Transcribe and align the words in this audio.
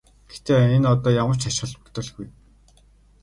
Гэвч 0.29 0.47
энэ 0.75 0.87
одоо 0.93 1.11
ямар 1.23 1.37
ч 1.41 1.43
ач 1.49 1.55
холбогдолгүй. 1.59 2.27